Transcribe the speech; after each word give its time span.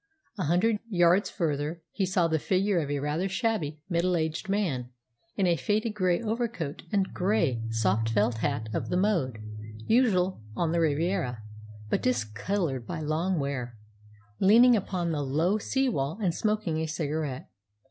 A 0.39 0.45
hundred 0.45 0.79
yards 0.89 1.29
farther 1.29 1.69
on 1.73 1.77
he 1.91 2.07
saw 2.07 2.27
the 2.27 2.39
figure 2.39 2.79
of 2.79 2.89
a 2.89 2.97
rather 2.97 3.29
shabby, 3.29 3.81
middle 3.87 4.15
aged 4.17 4.49
man, 4.49 4.89
in 5.35 5.45
a 5.45 5.55
faded 5.55 5.91
grey 5.91 6.19
overcoat 6.19 6.81
and 6.91 7.13
grey 7.13 7.61
soft 7.69 8.09
felt 8.09 8.39
hat 8.39 8.67
of 8.73 8.89
the 8.89 8.97
mode 8.97 9.37
usual 9.85 10.41
on 10.55 10.71
the 10.71 10.79
Riviera, 10.79 11.43
but 11.91 12.01
discoloured 12.01 12.87
by 12.87 12.99
long 12.99 13.37
wear, 13.37 13.77
leaning 14.39 14.75
upon 14.75 15.11
the 15.11 15.21
low 15.21 15.59
sea 15.59 15.87
wall 15.87 16.17
and 16.19 16.33
smoking 16.33 16.79
a 16.79 16.87
cigarette. 16.87 17.47